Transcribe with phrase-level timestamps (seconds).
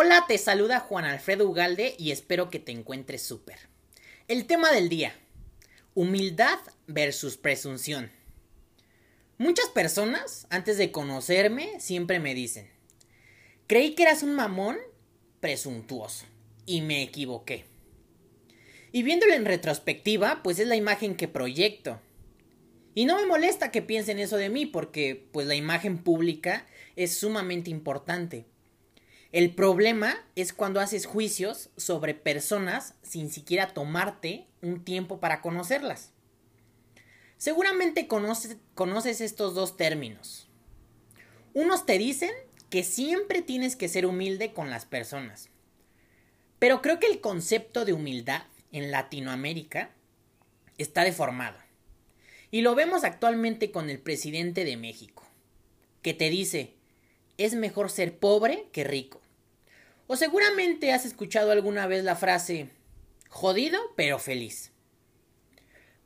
[0.00, 3.58] Hola, te saluda Juan Alfredo Ugalde y espero que te encuentres súper.
[4.28, 5.12] El tema del día.
[5.96, 8.12] Humildad versus presunción.
[9.38, 12.70] Muchas personas, antes de conocerme, siempre me dicen,
[13.66, 14.78] creí que eras un mamón
[15.40, 16.26] presuntuoso
[16.64, 17.64] y me equivoqué.
[18.92, 22.00] Y viéndolo en retrospectiva, pues es la imagen que proyecto.
[22.94, 27.18] Y no me molesta que piensen eso de mí porque pues la imagen pública es
[27.18, 28.46] sumamente importante.
[29.30, 36.12] El problema es cuando haces juicios sobre personas sin siquiera tomarte un tiempo para conocerlas.
[37.36, 40.48] Seguramente conoces, estos dos términos.
[41.52, 42.30] Unos te dicen
[42.70, 45.50] que siempre tienes que ser humilde con las personas.
[46.58, 48.42] Pero creo que el concepto de humildad
[48.72, 49.90] en Latinoamérica
[50.78, 51.58] está deformado.
[52.50, 55.22] Y lo vemos actualmente con el presidente de México,
[56.00, 56.77] que te dice,
[57.38, 59.20] es mejor ser pobre que rico.
[60.06, 62.68] O seguramente has escuchado alguna vez la frase
[63.28, 64.72] jodido pero feliz.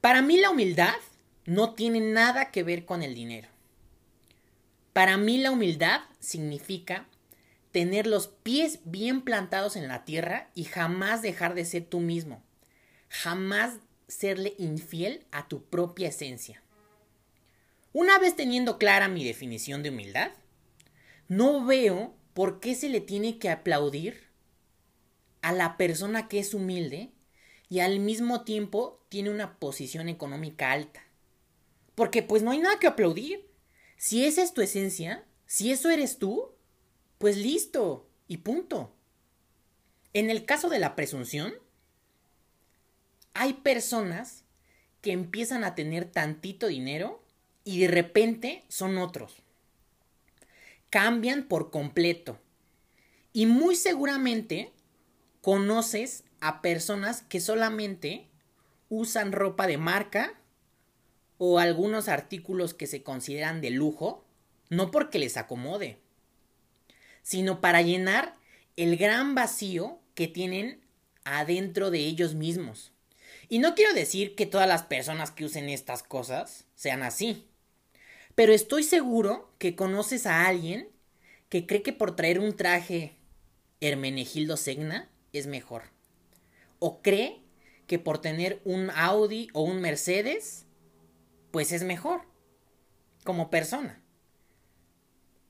[0.00, 0.94] Para mí la humildad
[1.44, 3.48] no tiene nada que ver con el dinero.
[4.92, 7.06] Para mí la humildad significa
[7.72, 12.42] tener los pies bien plantados en la tierra y jamás dejar de ser tú mismo.
[13.08, 13.74] Jamás
[14.06, 16.62] serle infiel a tu propia esencia.
[17.92, 20.32] Una vez teniendo clara mi definición de humildad,
[21.28, 24.28] no veo por qué se le tiene que aplaudir
[25.42, 27.12] a la persona que es humilde
[27.68, 31.02] y al mismo tiempo tiene una posición económica alta.
[31.94, 33.46] Porque pues no hay nada que aplaudir.
[33.98, 36.54] Si esa es tu esencia, si eso eres tú,
[37.18, 38.94] pues listo y punto.
[40.14, 41.52] En el caso de la presunción,
[43.34, 44.44] hay personas
[45.02, 47.22] que empiezan a tener tantito dinero
[47.64, 49.42] y de repente son otros
[50.90, 52.38] cambian por completo.
[53.32, 54.72] Y muy seguramente
[55.40, 58.26] conoces a personas que solamente
[58.88, 60.34] usan ropa de marca
[61.36, 64.24] o algunos artículos que se consideran de lujo,
[64.70, 65.98] no porque les acomode,
[67.22, 68.34] sino para llenar
[68.76, 70.80] el gran vacío que tienen
[71.24, 72.92] adentro de ellos mismos.
[73.48, 77.46] Y no quiero decir que todas las personas que usen estas cosas sean así.
[78.38, 80.88] Pero estoy seguro que conoces a alguien
[81.48, 83.16] que cree que por traer un traje
[83.80, 85.82] Hermenegildo Segna es mejor.
[86.78, 87.42] O cree
[87.88, 90.66] que por tener un Audi o un Mercedes,
[91.50, 92.20] pues es mejor.
[93.24, 94.00] Como persona.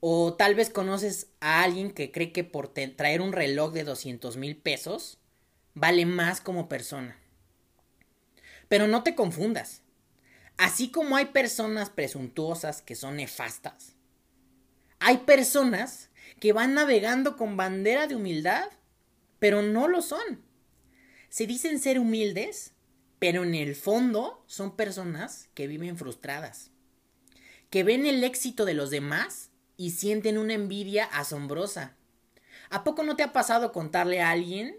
[0.00, 4.38] O tal vez conoces a alguien que cree que por traer un reloj de 200
[4.38, 5.18] mil pesos
[5.74, 7.18] vale más como persona.
[8.66, 9.82] Pero no te confundas.
[10.58, 13.94] Así como hay personas presuntuosas que son nefastas,
[14.98, 16.10] hay personas
[16.40, 18.68] que van navegando con bandera de humildad,
[19.38, 20.42] pero no lo son.
[21.28, 22.72] Se dicen ser humildes,
[23.20, 26.72] pero en el fondo son personas que viven frustradas,
[27.70, 31.96] que ven el éxito de los demás y sienten una envidia asombrosa.
[32.68, 34.76] ¿A poco no te ha pasado contarle a alguien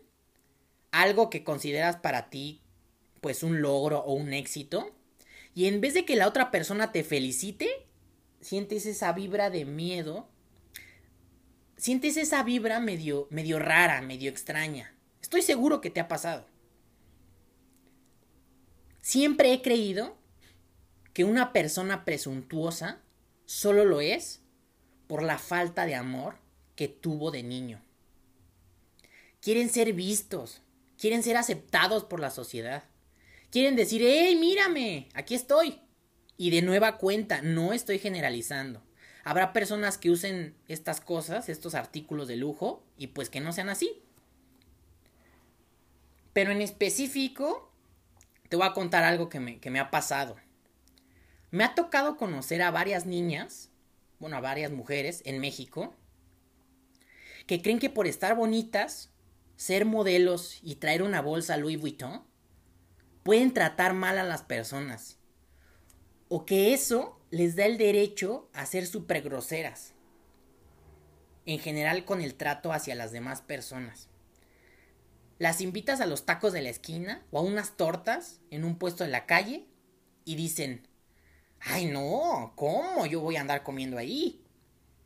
[0.91, 2.62] algo que consideras para ti
[3.22, 4.94] pues un logro o un éxito
[5.59, 7.68] y en vez de que la otra persona te felicite,
[8.40, 10.30] sientes esa vibra de miedo.
[11.75, 14.96] Sientes esa vibra medio, medio rara, medio extraña.
[15.22, 16.48] Estoy seguro que te ha pasado.
[19.02, 20.16] Siempre he creído
[21.12, 23.02] que una persona presuntuosa
[23.44, 24.40] solo lo es
[25.08, 26.38] por la falta de amor
[26.78, 27.84] que tuvo de niño.
[29.42, 30.62] Quieren ser vistos,
[30.98, 32.86] quieren ser aceptados por la sociedad.
[33.52, 35.10] Quieren decir, ¡hey, mírame!
[35.14, 35.82] Aquí estoy.
[36.38, 38.84] Y de nueva cuenta, no estoy generalizando.
[39.24, 43.70] Habrá personas que usen estas cosas, estos artículos de lujo, y pues que no sean
[43.70, 44.04] así.
[46.32, 47.72] Pero en específico,
[48.50, 50.38] te voy a contar algo que me, que me ha pasado.
[51.52, 53.72] Me ha tocado conocer a varias niñas,
[54.19, 55.95] bueno, a varias mujeres en México,
[57.48, 59.10] que creen que por estar bonitas,
[59.56, 62.29] ser modelos y traer una bolsa Louis Vuitton,
[63.30, 65.20] pueden tratar mal a las personas.
[66.30, 69.94] O que eso les da el derecho a ser súper groseras.
[71.46, 74.10] En general con el trato hacia las demás personas.
[75.38, 79.04] Las invitas a los tacos de la esquina o a unas tortas en un puesto
[79.04, 79.68] de la calle
[80.26, 80.88] y dicen,
[81.60, 84.44] ay no, ¿cómo yo voy a andar comiendo ahí?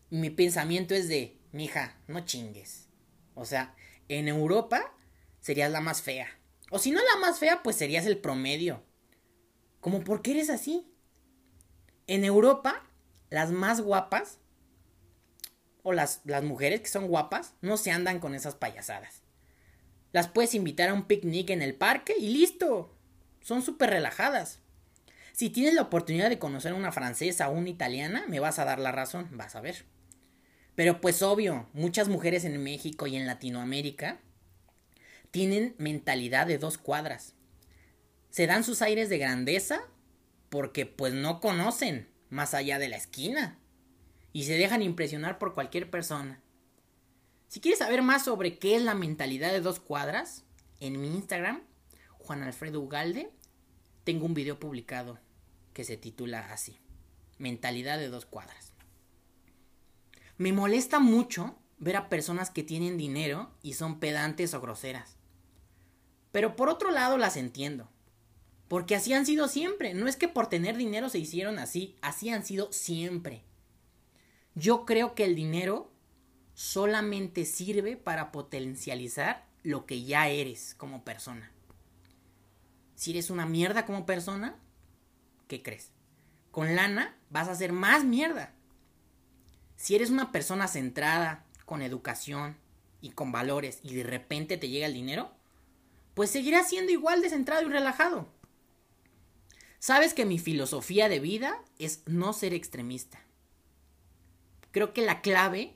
[0.09, 2.87] Y mi pensamiento es de, mija, no chingues.
[3.35, 3.75] O sea,
[4.07, 4.95] en Europa
[5.41, 6.39] serías la más fea.
[6.73, 8.81] O si no la más fea, pues serías el promedio.
[9.79, 10.91] Como, ¿por qué eres así?
[12.07, 12.89] En Europa,
[13.29, 14.39] las más guapas
[15.83, 19.21] o las, las mujeres que son guapas no se andan con esas payasadas.
[20.13, 22.97] Las puedes invitar a un picnic en el parque y listo.
[23.41, 24.59] Son súper relajadas.
[25.31, 28.65] Si tienes la oportunidad de conocer a una francesa o una italiana, me vas a
[28.65, 29.85] dar la razón, vas a ver.
[30.73, 34.21] Pero pues obvio, muchas mujeres en México y en Latinoamérica
[35.33, 37.33] tienen mentalidad de dos cuadras.
[38.29, 39.81] Se dan sus aires de grandeza
[40.49, 43.57] porque pues no conocen más allá de la esquina
[44.31, 46.39] y se dejan impresionar por cualquier persona.
[47.47, 50.43] Si quieres saber más sobre qué es la mentalidad de dos cuadras,
[50.79, 51.63] en mi Instagram,
[52.19, 53.31] Juan Alfredo Ugalde,
[54.03, 55.17] tengo un video publicado
[55.73, 56.79] que se titula así,
[57.39, 58.71] Mentalidad de dos cuadras.
[60.37, 65.17] Me molesta mucho ver a personas que tienen dinero y son pedantes o groseras.
[66.33, 67.87] Pero por otro lado las entiendo.
[68.67, 69.93] Porque así han sido siempre.
[69.93, 71.95] No es que por tener dinero se hicieron así.
[72.01, 73.43] Así han sido siempre.
[74.55, 75.91] Yo creo que el dinero
[76.55, 81.51] solamente sirve para potencializar lo que ya eres como persona.
[82.95, 84.55] Si eres una mierda como persona,
[85.47, 85.91] ¿qué crees?
[86.49, 88.53] Con lana vas a ser más mierda.
[89.75, 92.57] Si eres una persona centrada, con educación
[93.01, 95.31] y con valores y de repente te llega el dinero,
[96.13, 98.27] pues seguirás siendo igual de centrado y relajado.
[99.79, 103.21] Sabes que mi filosofía de vida es no ser extremista.
[104.71, 105.75] Creo que la clave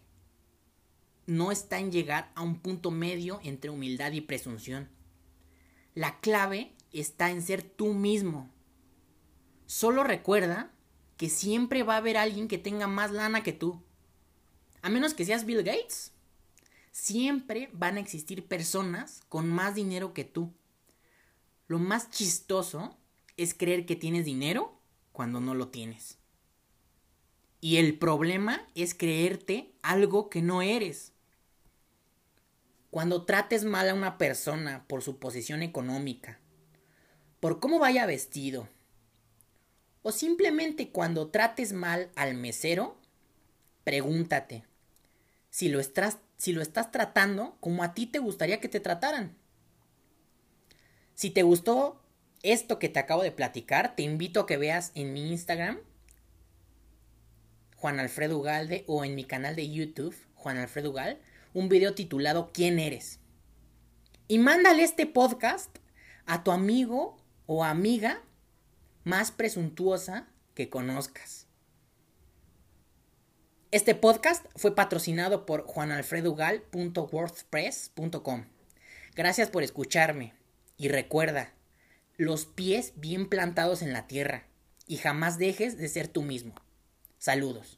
[1.26, 4.90] no está en llegar a un punto medio entre humildad y presunción.
[5.94, 8.50] La clave está en ser tú mismo.
[9.66, 10.72] Solo recuerda
[11.18, 13.82] que siempre va a haber alguien que tenga más lana que tú.
[14.82, 16.14] A menos que seas Bill Gates.
[17.00, 20.52] Siempre van a existir personas con más dinero que tú.
[21.68, 22.98] Lo más chistoso
[23.38, 26.18] es creer que tienes dinero cuando no lo tienes.
[27.62, 31.14] Y el problema es creerte algo que no eres.
[32.90, 36.40] Cuando trates mal a una persona por su posición económica,
[37.40, 38.68] por cómo vaya vestido,
[40.02, 42.98] o simplemente cuando trates mal al mesero,
[43.84, 44.66] pregúntate
[45.50, 49.36] si lo estás, si lo estás tratando como a ti te gustaría que te trataran.
[51.16, 52.02] Si te gustó
[52.44, 55.80] esto que te acabo de platicar, te invito a que veas en mi Instagram,
[57.76, 61.20] Juan Alfredo Ugalde, o en mi canal de YouTube, Juan Alfredo Ugal,
[61.54, 63.20] un video titulado ¿Quién eres?
[64.28, 65.76] Y mándale este podcast
[66.26, 68.22] a tu amigo o amiga
[69.04, 71.47] más presuntuosa que conozcas.
[73.70, 78.46] Este podcast fue patrocinado por juanalfredugal.wordpress.com.
[79.14, 80.34] Gracias por escucharme
[80.78, 81.52] y recuerda,
[82.16, 84.46] los pies bien plantados en la tierra
[84.88, 86.56] y jamás dejes de ser tú mismo.
[87.18, 87.77] Saludos.